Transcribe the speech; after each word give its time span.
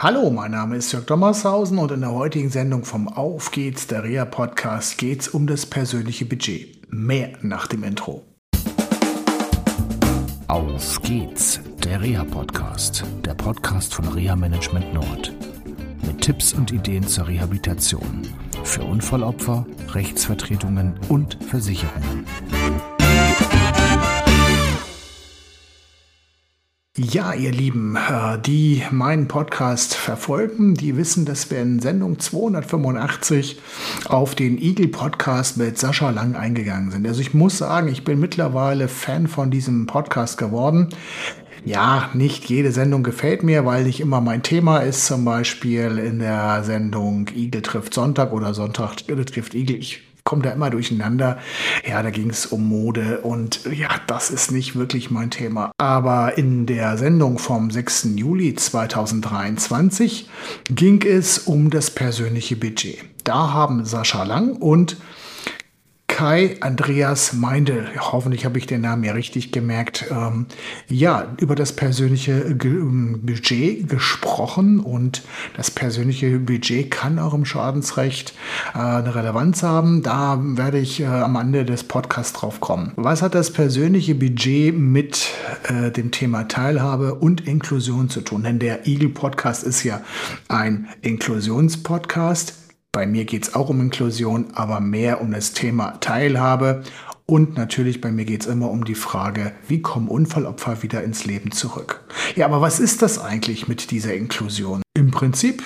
Hallo, 0.00 0.30
mein 0.30 0.52
Name 0.52 0.76
ist 0.76 0.92
Jörg 0.92 1.06
Dommershausen 1.06 1.76
und 1.76 1.90
in 1.90 2.02
der 2.02 2.12
heutigen 2.12 2.50
Sendung 2.50 2.84
vom 2.84 3.08
Auf 3.08 3.50
geht's, 3.50 3.88
der 3.88 4.04
Rea 4.04 4.24
Podcast, 4.24 4.96
geht's 4.96 5.26
um 5.26 5.48
das 5.48 5.66
persönliche 5.66 6.24
Budget. 6.24 6.86
Mehr 6.88 7.32
nach 7.42 7.66
dem 7.66 7.82
Intro. 7.82 8.24
Auf 10.46 11.02
geht's, 11.02 11.58
der 11.82 12.00
Rea 12.00 12.22
Podcast, 12.22 13.02
der 13.24 13.34
Podcast 13.34 13.92
von 13.92 14.06
Rea 14.06 14.36
Management 14.36 14.94
Nord. 14.94 15.32
Mit 16.06 16.20
Tipps 16.20 16.52
und 16.52 16.70
Ideen 16.70 17.04
zur 17.04 17.26
Rehabilitation 17.26 18.22
für 18.62 18.84
Unfallopfer, 18.84 19.66
Rechtsvertretungen 19.94 20.94
und 21.08 21.42
Versicherungen. 21.42 22.24
Ja, 27.00 27.32
ihr 27.32 27.52
Lieben, 27.52 27.94
äh, 27.94 28.40
die 28.44 28.82
meinen 28.90 29.28
Podcast 29.28 29.94
verfolgen, 29.94 30.74
die 30.74 30.96
wissen, 30.96 31.24
dass 31.26 31.48
wir 31.48 31.60
in 31.62 31.78
Sendung 31.78 32.18
285 32.18 33.60
auf 34.08 34.34
den 34.34 34.60
Eagle 34.60 34.88
Podcast 34.88 35.58
mit 35.58 35.78
Sascha 35.78 36.10
Lang 36.10 36.34
eingegangen 36.34 36.90
sind. 36.90 37.06
Also 37.06 37.20
ich 37.20 37.34
muss 37.34 37.56
sagen, 37.56 37.86
ich 37.86 38.02
bin 38.02 38.18
mittlerweile 38.18 38.88
Fan 38.88 39.28
von 39.28 39.52
diesem 39.52 39.86
Podcast 39.86 40.38
geworden. 40.38 40.88
Ja, 41.64 42.10
nicht 42.14 42.46
jede 42.46 42.72
Sendung 42.72 43.04
gefällt 43.04 43.44
mir, 43.44 43.64
weil 43.64 43.84
nicht 43.84 44.00
immer 44.00 44.20
mein 44.20 44.42
Thema 44.42 44.78
ist. 44.78 45.06
Zum 45.06 45.24
Beispiel 45.24 45.98
in 45.98 46.18
der 46.18 46.64
Sendung 46.64 47.28
Igel 47.32 47.62
trifft 47.62 47.94
Sonntag 47.94 48.32
oder 48.32 48.54
Sonntag 48.54 48.96
trifft 49.06 49.54
Igel. 49.54 49.76
Ich 49.76 50.07
komme 50.28 50.42
da 50.42 50.50
immer 50.50 50.68
durcheinander. 50.68 51.38
Ja, 51.88 52.02
da 52.02 52.10
ging 52.10 52.28
es 52.28 52.44
um 52.44 52.68
Mode 52.68 53.20
und 53.22 53.60
ja, 53.72 53.88
das 54.08 54.28
ist 54.30 54.52
nicht 54.52 54.76
wirklich 54.76 55.10
mein 55.10 55.30
Thema. 55.30 55.72
Aber 55.78 56.36
in 56.36 56.66
der 56.66 56.98
Sendung 56.98 57.38
vom 57.38 57.70
6. 57.70 58.10
Juli 58.16 58.54
2023 58.54 60.28
ging 60.68 61.00
es 61.00 61.38
um 61.38 61.70
das 61.70 61.90
persönliche 61.90 62.56
Budget. 62.56 62.98
Da 63.24 63.54
haben 63.54 63.86
Sascha 63.86 64.24
Lang 64.24 64.56
und 64.56 64.98
Kai 66.18 66.56
Andreas 66.62 67.32
Meindl, 67.32 67.86
hoffentlich 67.96 68.44
habe 68.44 68.58
ich 68.58 68.66
den 68.66 68.80
Namen 68.80 69.04
ja 69.04 69.12
richtig 69.12 69.52
gemerkt, 69.52 70.06
ähm, 70.10 70.46
ja, 70.88 71.28
über 71.38 71.54
das 71.54 71.70
persönliche 71.70 72.56
Ge 72.56 72.72
ähm, 72.72 73.20
Budget 73.22 73.88
gesprochen 73.88 74.80
und 74.80 75.22
das 75.56 75.70
persönliche 75.70 76.40
Budget 76.40 76.90
kann 76.90 77.20
auch 77.20 77.34
im 77.34 77.44
Schadensrecht 77.44 78.34
äh, 78.74 78.78
eine 78.78 79.14
Relevanz 79.14 79.62
haben. 79.62 80.02
Da 80.02 80.40
werde 80.42 80.80
ich 80.80 80.98
äh, 80.98 81.06
am 81.06 81.36
Ende 81.36 81.64
des 81.64 81.84
Podcasts 81.84 82.32
drauf 82.32 82.58
kommen. 82.58 82.90
Was 82.96 83.22
hat 83.22 83.36
das 83.36 83.52
persönliche 83.52 84.16
Budget 84.16 84.76
mit 84.76 85.28
äh, 85.68 85.92
dem 85.92 86.10
Thema 86.10 86.48
Teilhabe 86.48 87.14
und 87.14 87.46
Inklusion 87.46 88.10
zu 88.10 88.22
tun? 88.22 88.42
Denn 88.42 88.58
der 88.58 88.88
Eagle 88.88 89.10
Podcast 89.10 89.62
ist 89.62 89.84
ja 89.84 90.00
ein 90.48 90.88
Inklusionspodcast. 91.00 92.67
Bei 92.98 93.06
mir 93.06 93.26
geht 93.26 93.44
es 93.44 93.54
auch 93.54 93.68
um 93.68 93.80
Inklusion, 93.80 94.46
aber 94.54 94.80
mehr 94.80 95.20
um 95.20 95.30
das 95.30 95.52
Thema 95.52 96.00
Teilhabe. 96.00 96.82
Und 97.26 97.56
natürlich 97.56 98.00
bei 98.00 98.10
mir 98.10 98.24
geht 98.24 98.40
es 98.40 98.48
immer 98.48 98.72
um 98.72 98.84
die 98.84 98.96
Frage, 98.96 99.52
wie 99.68 99.80
kommen 99.82 100.08
Unfallopfer 100.08 100.82
wieder 100.82 101.04
ins 101.04 101.24
Leben 101.24 101.52
zurück? 101.52 102.00
Ja, 102.34 102.46
aber 102.46 102.60
was 102.60 102.80
ist 102.80 103.00
das 103.02 103.20
eigentlich 103.20 103.68
mit 103.68 103.92
dieser 103.92 104.14
Inklusion? 104.14 104.82
Im 104.94 105.12
Prinzip 105.12 105.62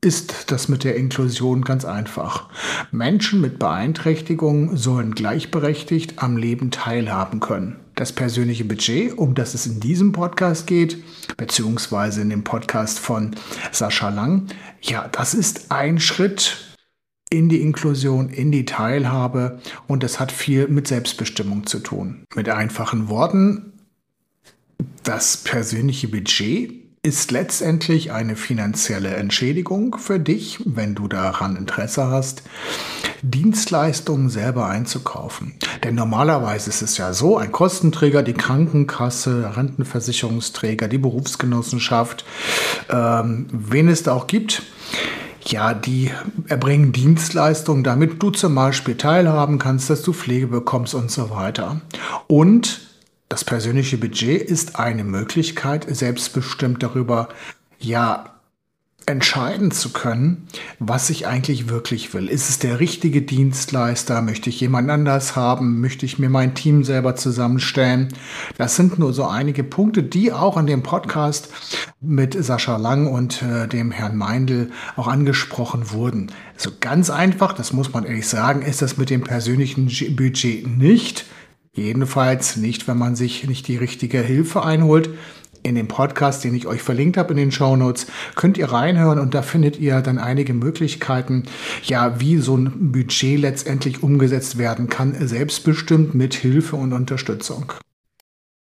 ist 0.00 0.50
das 0.50 0.70
mit 0.70 0.84
der 0.84 0.96
Inklusion 0.96 1.64
ganz 1.64 1.84
einfach. 1.84 2.48
Menschen 2.90 3.42
mit 3.42 3.58
Beeinträchtigungen 3.58 4.78
sollen 4.78 5.14
gleichberechtigt 5.14 6.22
am 6.22 6.38
Leben 6.38 6.70
teilhaben 6.70 7.40
können. 7.40 7.83
Das 7.94 8.12
persönliche 8.12 8.64
Budget, 8.64 9.16
um 9.16 9.34
das 9.34 9.54
es 9.54 9.66
in 9.66 9.78
diesem 9.78 10.12
Podcast 10.12 10.66
geht, 10.66 11.02
beziehungsweise 11.36 12.22
in 12.22 12.30
dem 12.30 12.42
Podcast 12.42 12.98
von 12.98 13.36
Sascha 13.70 14.08
Lang, 14.08 14.48
ja, 14.82 15.08
das 15.08 15.34
ist 15.34 15.70
ein 15.70 16.00
Schritt 16.00 16.74
in 17.30 17.48
die 17.48 17.60
Inklusion, 17.60 18.30
in 18.30 18.52
die 18.52 18.64
Teilhabe 18.64 19.60
und 19.86 20.02
das 20.02 20.18
hat 20.18 20.32
viel 20.32 20.68
mit 20.68 20.88
Selbstbestimmung 20.88 21.66
zu 21.66 21.78
tun. 21.78 22.24
Mit 22.34 22.48
einfachen 22.48 23.08
Worten, 23.08 23.72
das 25.04 25.36
persönliche 25.36 26.08
Budget 26.08 26.83
ist 27.04 27.30
letztendlich 27.30 28.12
eine 28.12 28.34
finanzielle 28.34 29.10
Entschädigung 29.10 29.98
für 29.98 30.18
dich, 30.18 30.58
wenn 30.64 30.94
du 30.94 31.06
daran 31.06 31.54
Interesse 31.54 32.06
hast, 32.06 32.42
Dienstleistungen 33.20 34.30
selber 34.30 34.68
einzukaufen. 34.68 35.52
Denn 35.84 35.96
normalerweise 35.96 36.70
ist 36.70 36.80
es 36.80 36.96
ja 36.96 37.12
so, 37.12 37.36
ein 37.36 37.52
Kostenträger, 37.52 38.22
die 38.22 38.32
Krankenkasse, 38.32 39.54
Rentenversicherungsträger, 39.54 40.88
die 40.88 40.96
Berufsgenossenschaft, 40.96 42.24
ähm, 42.88 43.48
wen 43.52 43.88
es 43.88 44.02
da 44.02 44.14
auch 44.14 44.26
gibt, 44.26 44.62
ja, 45.44 45.74
die 45.74 46.10
erbringen 46.48 46.92
Dienstleistungen, 46.92 47.84
damit 47.84 48.22
du 48.22 48.30
zum 48.30 48.54
Beispiel 48.54 48.96
teilhaben 48.96 49.58
kannst, 49.58 49.90
dass 49.90 50.00
du 50.00 50.14
Pflege 50.14 50.46
bekommst 50.46 50.94
und 50.94 51.10
so 51.10 51.28
weiter. 51.28 51.82
Und 52.28 52.93
das 53.28 53.44
persönliche 53.44 53.98
Budget 53.98 54.42
ist 54.42 54.78
eine 54.78 55.04
Möglichkeit, 55.04 55.86
selbstbestimmt 55.88 56.82
darüber, 56.82 57.28
ja, 57.78 58.34
entscheiden 59.06 59.70
zu 59.70 59.92
können, 59.92 60.48
was 60.78 61.10
ich 61.10 61.26
eigentlich 61.26 61.68
wirklich 61.68 62.14
will. 62.14 62.28
Ist 62.28 62.48
es 62.48 62.58
der 62.58 62.80
richtige 62.80 63.22
Dienstleister? 63.22 64.22
Möchte 64.22 64.48
ich 64.48 64.60
jemand 64.60 64.90
anders 64.90 65.36
haben? 65.36 65.80
Möchte 65.80 66.06
ich 66.06 66.18
mir 66.18 66.30
mein 66.30 66.54
Team 66.54 66.84
selber 66.84 67.14
zusammenstellen? 67.14 68.08
Das 68.56 68.76
sind 68.76 68.98
nur 68.98 69.12
so 69.12 69.26
einige 69.26 69.62
Punkte, 69.62 70.02
die 70.02 70.32
auch 70.32 70.56
in 70.56 70.66
dem 70.66 70.82
Podcast 70.82 71.48
mit 72.00 72.42
Sascha 72.42 72.76
Lang 72.76 73.06
und 73.06 73.42
äh, 73.42 73.68
dem 73.68 73.90
Herrn 73.90 74.16
Meindl 74.16 74.70
auch 74.96 75.08
angesprochen 75.08 75.90
wurden. 75.90 76.32
So 76.56 76.70
ganz 76.80 77.10
einfach, 77.10 77.52
das 77.52 77.72
muss 77.72 77.92
man 77.92 78.04
ehrlich 78.04 78.28
sagen, 78.28 78.62
ist 78.62 78.80
das 78.80 78.96
mit 78.96 79.10
dem 79.10 79.22
persönlichen 79.22 79.86
Budget 80.16 80.66
nicht. 80.66 81.26
Jedenfalls 81.74 82.56
nicht, 82.56 82.86
wenn 82.86 82.98
man 82.98 83.16
sich 83.16 83.46
nicht 83.48 83.66
die 83.66 83.76
richtige 83.76 84.20
Hilfe 84.20 84.64
einholt. 84.64 85.10
In 85.64 85.74
dem 85.74 85.88
Podcast, 85.88 86.44
den 86.44 86.54
ich 86.54 86.66
euch 86.66 86.82
verlinkt 86.82 87.16
habe 87.16 87.32
in 87.32 87.38
den 87.38 87.50
Show 87.50 87.74
Notes, 87.74 88.06
könnt 88.34 88.58
ihr 88.58 88.70
reinhören 88.70 89.18
und 89.18 89.34
da 89.34 89.42
findet 89.42 89.80
ihr 89.80 90.02
dann 90.02 90.18
einige 90.18 90.52
Möglichkeiten, 90.52 91.44
ja, 91.82 92.20
wie 92.20 92.36
so 92.36 92.56
ein 92.56 92.92
Budget 92.92 93.40
letztendlich 93.40 94.02
umgesetzt 94.02 94.58
werden 94.58 94.88
kann, 94.88 95.26
selbstbestimmt 95.26 96.14
mit 96.14 96.34
Hilfe 96.34 96.76
und 96.76 96.92
Unterstützung. 96.92 97.72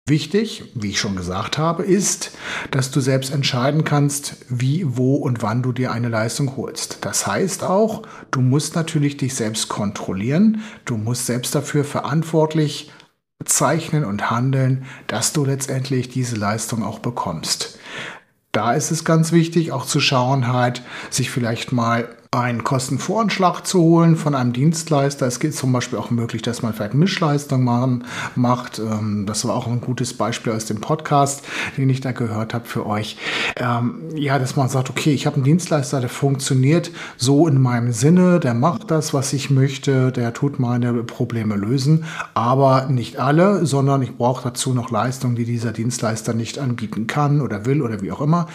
Wichtig, 0.08 0.62
wie 0.76 0.90
ich 0.90 1.00
schon 1.00 1.16
gesagt 1.16 1.58
habe, 1.58 1.82
ist, 1.82 2.30
dass 2.70 2.92
du 2.92 3.00
selbst 3.00 3.32
entscheiden 3.32 3.82
kannst, 3.82 4.36
wie, 4.48 4.84
wo 4.86 5.16
und 5.16 5.42
wann 5.42 5.62
du 5.62 5.72
dir 5.72 5.90
eine 5.90 6.08
Leistung 6.08 6.56
holst. 6.56 6.98
Das 7.00 7.26
heißt 7.26 7.64
auch, 7.64 8.02
du 8.30 8.40
musst 8.40 8.76
natürlich 8.76 9.16
dich 9.16 9.34
selbst 9.34 9.68
kontrollieren, 9.68 10.62
du 10.84 10.96
musst 10.96 11.26
selbst 11.26 11.56
dafür 11.56 11.82
verantwortlich 11.82 12.92
zeichnen 13.44 14.04
und 14.04 14.30
handeln, 14.30 14.84
dass 15.06 15.32
du 15.32 15.44
letztendlich 15.44 16.08
diese 16.08 16.36
Leistung 16.36 16.82
auch 16.82 16.98
bekommst. 16.98 17.78
Da 18.52 18.72
ist 18.72 18.91
es 18.91 19.04
ganz 19.04 19.32
wichtig, 19.32 19.72
auch 19.72 19.84
zu 19.84 20.00
schauen, 20.00 20.48
halt, 20.48 20.82
sich 21.10 21.30
vielleicht 21.30 21.72
mal 21.72 22.08
einen 22.36 22.64
Kostenvoranschlag 22.64 23.66
zu 23.66 23.80
holen 23.80 24.16
von 24.16 24.34
einem 24.34 24.52
Dienstleister. 24.52 25.26
Es 25.26 25.41
geht 25.41 25.54
zum 25.54 25.72
Beispiel 25.72 25.98
auch 25.98 26.10
möglich, 26.10 26.42
dass 26.42 26.62
man 26.62 26.74
vielleicht 26.74 26.94
Mischleistung 26.94 27.64
machen, 27.64 28.04
macht. 28.34 28.78
Ähm, 28.78 29.24
das 29.26 29.47
war 29.47 29.54
auch 29.54 29.66
ein 29.66 29.80
gutes 29.80 30.14
Beispiel 30.14 30.52
aus 30.52 30.66
dem 30.66 30.80
Podcast, 30.80 31.44
den 31.78 31.88
ich 31.88 32.00
da 32.02 32.12
gehört 32.12 32.52
habe 32.52 32.66
für 32.66 32.86
euch. 32.86 33.16
Ähm, 33.56 34.02
ja, 34.14 34.38
dass 34.38 34.54
man 34.54 34.69
sagt, 34.69 34.91
okay, 34.91 35.14
ich 35.14 35.26
habe 35.26 35.36
einen 35.36 35.44
Dienstleister, 35.44 36.00
der 36.00 36.10
funktioniert 36.10 36.91
so 37.16 37.48
in 37.48 37.60
meinem 37.60 37.92
Sinne, 37.92 38.38
der 38.38 38.54
macht 38.54 38.91
das, 38.91 39.14
was 39.14 39.32
ich 39.32 39.48
möchte, 39.50 40.12
der 40.12 40.34
tut 40.34 40.58
meine 40.58 40.92
Probleme 41.04 41.56
lösen, 41.56 42.04
aber 42.34 42.86
nicht 42.91 43.18
alle, 43.18 43.64
sondern 43.64 44.03
ich 44.03 44.16
brauche 44.16 44.44
dazu 44.44 44.74
noch 44.74 44.91
Leistungen, 44.91 45.36
die 45.36 45.44
dieser 45.44 45.72
Dienstleister 45.72 46.34
nicht 46.34 46.58
anbieten 46.58 47.06
kann 47.06 47.41
oder 47.41 47.64
will 47.64 47.80
oder 47.80 48.03
wie 48.03 48.12
auch 48.12 48.20
immer. 48.20 48.48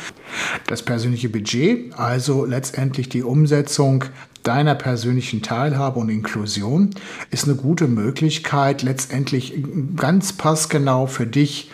Das 0.67 0.83
persönliche 0.83 1.29
Budget, 1.29 1.97
also 1.97 2.45
letztendlich 2.45 3.09
die 3.09 3.23
Umsetzung 3.23 3.70
Umsetzung 3.71 4.03
deiner 4.43 4.75
persönlichen 4.75 5.41
Teilhabe 5.41 5.99
und 5.99 6.09
Inklusion 6.09 6.89
ist 7.29 7.45
eine 7.45 7.55
gute 7.55 7.87
Möglichkeit, 7.87 8.81
letztendlich 8.81 9.53
ganz 9.95 10.33
passgenau 10.33 11.05
für 11.07 11.25
dich 11.25 11.71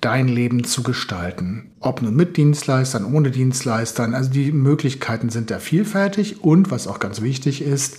dein 0.00 0.28
Leben 0.28 0.62
zu 0.62 0.84
gestalten. 0.84 1.72
Ob 1.80 2.02
nun 2.02 2.14
mit 2.14 2.36
Dienstleistern, 2.36 3.04
ohne 3.04 3.32
Dienstleistern, 3.32 4.14
also 4.14 4.30
die 4.30 4.52
Möglichkeiten 4.52 5.28
sind 5.30 5.50
da 5.50 5.58
vielfältig 5.58 6.44
und 6.44 6.70
was 6.70 6.86
auch 6.86 7.00
ganz 7.00 7.20
wichtig 7.20 7.62
ist, 7.62 7.98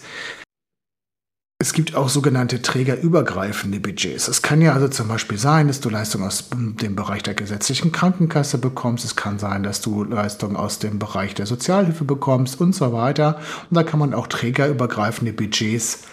es 1.61 1.73
gibt 1.73 1.93
auch 1.93 2.07
sogenannte 2.07 2.61
trägerübergreifende 2.61 3.81
Budgets. 3.81 4.29
Es 4.29 4.41
kann 4.41 4.61
ja 4.61 4.71
also 4.71 4.87
zum 4.87 5.09
Beispiel 5.09 5.37
sein, 5.37 5.67
dass 5.67 5.81
du 5.81 5.89
Leistungen 5.89 6.25
aus 6.25 6.45
dem 6.49 6.95
Bereich 6.95 7.21
der 7.21 7.33
gesetzlichen 7.33 7.91
Krankenkasse 7.91 8.57
bekommst. 8.59 9.03
Es 9.03 9.17
kann 9.17 9.39
sein, 9.39 9.63
dass 9.63 9.81
du 9.81 10.05
Leistungen 10.05 10.55
aus 10.55 10.79
dem 10.79 10.99
Bereich 10.99 11.35
der 11.35 11.45
Sozialhilfe 11.45 12.05
bekommst 12.05 12.61
und 12.61 12.73
so 12.73 12.93
weiter. 12.93 13.41
Und 13.69 13.75
da 13.75 13.83
kann 13.83 13.99
man 13.99 14.13
auch 14.13 14.27
trägerübergreifende 14.27 15.33
Budgets 15.33 16.03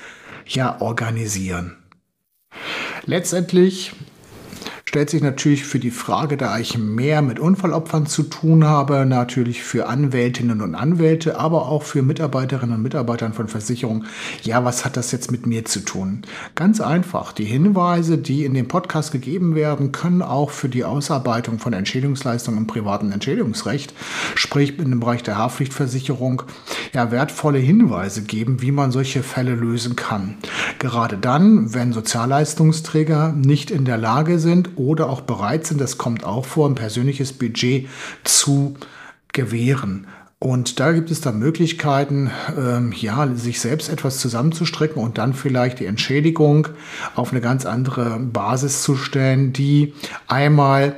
ja 0.46 0.80
organisieren. 0.80 1.76
Letztendlich 3.04 3.92
stellt 4.96 5.10
sich 5.10 5.22
natürlich 5.22 5.66
für 5.66 5.78
die 5.78 5.90
Frage, 5.90 6.38
da 6.38 6.58
ich 6.58 6.78
mehr 6.78 7.20
mit 7.20 7.38
Unfallopfern 7.38 8.06
zu 8.06 8.22
tun 8.22 8.64
habe, 8.64 9.04
natürlich 9.04 9.62
für 9.62 9.88
Anwältinnen 9.88 10.62
und 10.62 10.74
Anwälte, 10.74 11.38
aber 11.38 11.68
auch 11.68 11.82
für 11.82 12.00
Mitarbeiterinnen 12.00 12.76
und 12.76 12.82
Mitarbeitern 12.82 13.34
von 13.34 13.46
Versicherungen, 13.46 14.06
ja, 14.42 14.64
was 14.64 14.86
hat 14.86 14.96
das 14.96 15.12
jetzt 15.12 15.30
mit 15.30 15.46
mir 15.46 15.66
zu 15.66 15.80
tun? 15.80 16.22
Ganz 16.54 16.80
einfach, 16.80 17.32
die 17.32 17.44
Hinweise, 17.44 18.16
die 18.16 18.46
in 18.46 18.54
dem 18.54 18.68
Podcast 18.68 19.12
gegeben 19.12 19.54
werden, 19.54 19.92
können 19.92 20.22
auch 20.22 20.48
für 20.48 20.70
die 20.70 20.84
Ausarbeitung 20.84 21.58
von 21.58 21.74
Entschädigungsleistungen 21.74 22.60
im 22.60 22.66
privaten 22.66 23.12
Entschädigungsrecht, 23.12 23.92
sprich 24.34 24.78
in 24.78 24.88
dem 24.88 25.00
Bereich 25.00 25.22
der 25.22 25.36
Haftpflichtversicherung, 25.36 26.44
ja, 26.94 27.10
wertvolle 27.10 27.58
Hinweise 27.58 28.22
geben, 28.22 28.62
wie 28.62 28.72
man 28.72 28.92
solche 28.92 29.22
Fälle 29.22 29.56
lösen 29.56 29.94
kann. 29.94 30.38
Gerade 30.78 31.18
dann, 31.18 31.74
wenn 31.74 31.92
Sozialleistungsträger 31.92 33.32
nicht 33.32 33.70
in 33.70 33.84
der 33.84 33.98
Lage 33.98 34.38
sind 34.38 34.70
oder 34.76 35.08
auch 35.08 35.22
bereit 35.22 35.66
sind, 35.66 35.80
das 35.80 35.98
kommt 35.98 36.24
auch 36.24 36.44
vor, 36.44 36.68
ein 36.68 36.74
persönliches 36.74 37.32
Budget 37.32 37.88
zu 38.24 38.74
gewähren. 39.32 40.06
Und 40.38 40.80
da 40.80 40.92
gibt 40.92 41.10
es 41.10 41.22
dann 41.22 41.38
Möglichkeiten, 41.38 42.30
ähm, 42.58 42.92
ja, 42.94 43.26
sich 43.34 43.58
selbst 43.58 43.88
etwas 43.88 44.18
zusammenzustrecken 44.18 45.02
und 45.02 45.16
dann 45.16 45.32
vielleicht 45.32 45.80
die 45.80 45.86
Entschädigung 45.86 46.68
auf 47.14 47.32
eine 47.32 47.40
ganz 47.40 47.64
andere 47.64 48.18
Basis 48.20 48.82
zu 48.82 48.96
stellen, 48.96 49.54
die 49.54 49.94
einmal 50.28 50.96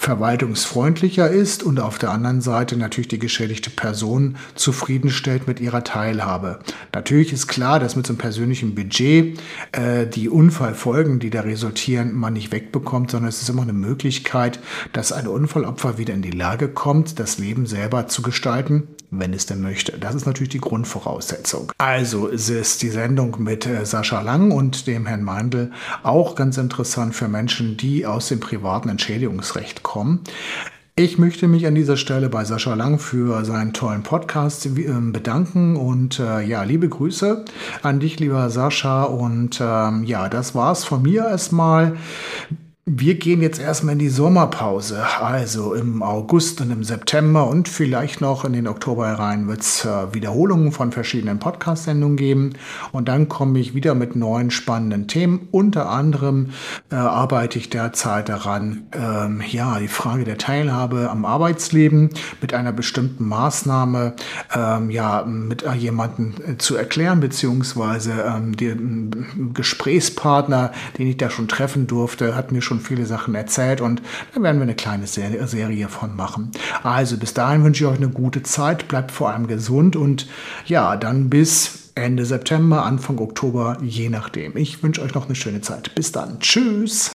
verwaltungsfreundlicher 0.00 1.28
ist 1.28 1.62
und 1.62 1.78
auf 1.78 1.98
der 1.98 2.10
anderen 2.10 2.40
Seite 2.40 2.78
natürlich 2.78 3.08
die 3.08 3.18
geschädigte 3.18 3.68
Person 3.68 4.36
zufriedenstellt 4.54 5.46
mit 5.46 5.60
ihrer 5.60 5.84
Teilhabe. 5.84 6.60
Natürlich 6.94 7.34
ist 7.34 7.48
klar, 7.48 7.78
dass 7.78 7.96
mit 7.96 8.06
so 8.06 8.14
einem 8.14 8.18
persönlichen 8.18 8.74
Budget 8.74 9.38
äh, 9.72 10.06
die 10.06 10.30
Unfallfolgen, 10.30 11.20
die 11.20 11.28
da 11.28 11.42
resultieren, 11.42 12.14
man 12.14 12.32
nicht 12.32 12.50
wegbekommt, 12.50 13.10
sondern 13.10 13.28
es 13.28 13.42
ist 13.42 13.50
immer 13.50 13.60
eine 13.60 13.74
Möglichkeit, 13.74 14.60
dass 14.94 15.12
ein 15.12 15.26
Unfallopfer 15.26 15.98
wieder 15.98 16.14
in 16.14 16.22
die 16.22 16.30
Lage 16.30 16.68
kommt, 16.68 17.20
das 17.20 17.36
Leben 17.36 17.66
selber 17.66 18.08
zu 18.08 18.22
gestalten, 18.22 18.88
wenn 19.10 19.34
es 19.34 19.44
denn 19.44 19.60
möchte. 19.60 19.98
Das 19.98 20.14
ist 20.14 20.24
natürlich 20.24 20.48
die 20.48 20.60
Grundvoraussetzung. 20.60 21.72
Also 21.76 22.26
es 22.30 22.48
ist 22.48 22.80
die 22.80 22.88
Sendung 22.88 23.36
mit 23.40 23.66
äh, 23.66 23.84
Sascha 23.84 24.22
Lang 24.22 24.50
und 24.50 24.86
dem 24.86 25.04
Herrn 25.04 25.24
Meindl 25.24 25.72
auch 26.02 26.36
ganz 26.36 26.56
interessant 26.56 27.14
für 27.14 27.28
Menschen, 27.28 27.76
die 27.76 28.06
aus 28.06 28.28
dem 28.28 28.40
privaten 28.40 28.88
Entschädigungsrecht 28.88 29.82
kommen. 29.82 29.89
Ich 30.96 31.16
möchte 31.16 31.48
mich 31.48 31.66
an 31.66 31.74
dieser 31.74 31.96
Stelle 31.96 32.28
bei 32.28 32.44
Sascha 32.44 32.74
Lang 32.74 32.98
für 32.98 33.42
seinen 33.44 33.72
tollen 33.72 34.02
Podcast 34.02 34.66
ähm, 34.66 35.12
bedanken 35.12 35.76
und 35.76 36.20
äh, 36.20 36.42
ja, 36.42 36.62
liebe 36.62 36.90
Grüße 36.90 37.44
an 37.82 38.00
dich, 38.00 38.20
lieber 38.20 38.50
Sascha. 38.50 39.04
Und 39.04 39.60
ähm, 39.62 40.04
ja, 40.04 40.28
das 40.28 40.54
war's 40.54 40.84
von 40.84 41.00
mir 41.02 41.24
erstmal. 41.24 41.96
Wir 42.86 43.16
gehen 43.16 43.42
jetzt 43.42 43.60
erstmal 43.60 43.92
in 43.92 43.98
die 43.98 44.08
Sommerpause. 44.08 45.04
Also 45.20 45.74
im 45.74 46.02
August 46.02 46.62
und 46.62 46.70
im 46.70 46.82
September 46.82 47.46
und 47.46 47.68
vielleicht 47.68 48.22
noch 48.22 48.46
in 48.46 48.54
den 48.54 48.66
Oktober 48.66 49.06
herein 49.06 49.46
wird 49.48 49.60
es 49.60 49.84
äh, 49.84 50.14
Wiederholungen 50.14 50.72
von 50.72 50.90
verschiedenen 50.90 51.38
Podcast-Sendungen 51.38 52.16
geben. 52.16 52.54
Und 52.90 53.08
dann 53.08 53.28
komme 53.28 53.58
ich 53.58 53.74
wieder 53.74 53.94
mit 53.94 54.16
neuen 54.16 54.50
spannenden 54.50 55.08
Themen. 55.08 55.48
Unter 55.50 55.90
anderem 55.90 56.52
äh, 56.90 56.94
arbeite 56.94 57.58
ich 57.58 57.68
derzeit 57.68 58.30
daran, 58.30 58.86
ähm, 58.92 59.42
ja, 59.46 59.78
die 59.78 59.86
Frage 59.86 60.24
der 60.24 60.38
Teilhabe 60.38 61.10
am 61.10 61.26
Arbeitsleben 61.26 62.08
mit 62.40 62.54
einer 62.54 62.72
bestimmten 62.72 63.28
Maßnahme, 63.28 64.14
ähm, 64.56 64.88
ja, 64.90 65.24
mit 65.24 65.64
äh, 65.64 65.74
jemandem 65.74 66.32
äh, 66.46 66.56
zu 66.56 66.76
erklären, 66.76 67.20
beziehungsweise 67.20 68.12
ähm, 68.26 68.56
den 68.56 69.52
Gesprächspartner, 69.52 70.72
den 70.96 71.08
ich 71.08 71.18
da 71.18 71.28
schon 71.28 71.46
treffen 71.46 71.86
durfte, 71.86 72.34
hat 72.34 72.52
mir 72.52 72.62
schon 72.62 72.69
viele 72.78 73.06
Sachen 73.06 73.34
erzählt 73.34 73.80
und 73.80 74.00
da 74.34 74.42
werden 74.42 74.58
wir 74.58 74.62
eine 74.62 74.76
kleine 74.76 75.08
Serie 75.08 75.88
von 75.88 76.14
machen. 76.14 76.52
Also 76.84 77.16
bis 77.16 77.34
dahin 77.34 77.64
wünsche 77.64 77.82
ich 77.84 77.90
euch 77.90 77.96
eine 77.96 78.10
gute 78.10 78.44
Zeit, 78.44 78.86
bleibt 78.86 79.10
vor 79.10 79.30
allem 79.30 79.48
gesund 79.48 79.96
und 79.96 80.28
ja, 80.66 80.96
dann 80.96 81.28
bis 81.28 81.90
Ende 81.96 82.24
September, 82.24 82.84
Anfang 82.84 83.18
Oktober, 83.18 83.78
je 83.82 84.08
nachdem. 84.08 84.56
Ich 84.56 84.82
wünsche 84.82 85.02
euch 85.02 85.14
noch 85.14 85.26
eine 85.26 85.34
schöne 85.34 85.60
Zeit. 85.60 85.94
Bis 85.94 86.12
dann. 86.12 86.38
Tschüss. 86.38 87.10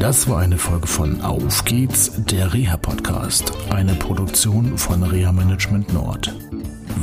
Das 0.00 0.28
war 0.28 0.40
eine 0.40 0.58
Folge 0.58 0.88
von 0.88 1.20
Auf 1.20 1.64
geht's, 1.64 2.10
der 2.30 2.52
Reha-Podcast, 2.52 3.52
eine 3.70 3.94
Produktion 3.94 4.76
von 4.76 5.02
Reha 5.04 5.30
Management 5.30 5.92
Nord. 5.94 6.34